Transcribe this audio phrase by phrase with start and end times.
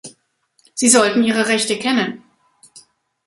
[0.73, 2.23] Sie sollten Ihre Rechte kennen.